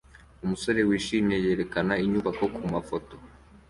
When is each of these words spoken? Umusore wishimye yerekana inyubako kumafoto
Umusore 0.43 0.79
wishimye 0.89 1.35
yerekana 1.45 1.93
inyubako 2.03 2.43
kumafoto 2.55 3.15